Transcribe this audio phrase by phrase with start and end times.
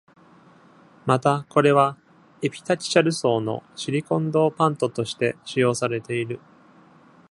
[1.05, 1.95] また、これは
[2.41, 6.39] エピタキシャル層のシリコンドーパントとして使用されている。